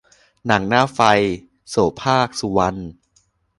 [0.47, 0.99] หนังหน้าไฟ-
[1.69, 2.79] โสภาค สุวรรณ